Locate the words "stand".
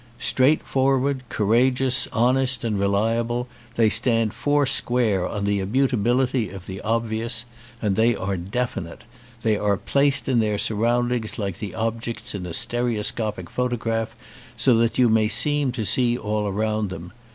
3.87-4.33